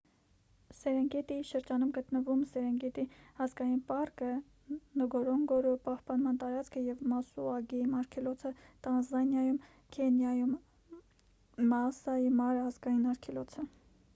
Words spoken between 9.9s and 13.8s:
քենիայում մաասայի մարա ազգային արգելոցը